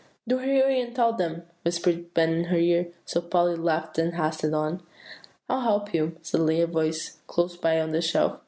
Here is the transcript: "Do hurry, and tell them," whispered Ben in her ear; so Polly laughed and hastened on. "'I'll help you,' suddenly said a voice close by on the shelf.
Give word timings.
"Do 0.27 0.39
hurry, 0.39 0.81
and 0.81 0.95
tell 0.95 1.13
them," 1.13 1.43
whispered 1.63 2.11
Ben 2.15 2.33
in 2.33 2.43
her 2.45 2.57
ear; 2.57 2.87
so 3.05 3.21
Polly 3.21 3.55
laughed 3.55 3.99
and 3.99 4.15
hastened 4.15 4.55
on. 4.55 4.81
"'I'll 5.47 5.61
help 5.61 5.93
you,' 5.93 6.17
suddenly 6.23 6.57
said 6.57 6.69
a 6.69 6.71
voice 6.71 7.17
close 7.27 7.55
by 7.55 7.79
on 7.79 7.91
the 7.91 8.01
shelf. 8.01 8.39